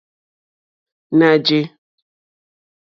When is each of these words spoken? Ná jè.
Ná 1.17 1.29
jè. 1.45 1.61